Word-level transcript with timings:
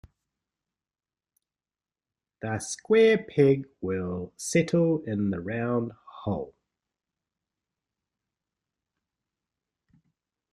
The 2.41 2.57
square 2.57 3.23
peg 3.23 3.67
will 3.81 4.33
settle 4.35 5.03
in 5.05 5.29
the 5.29 5.39
round 5.39 5.91
hole. 6.23 6.55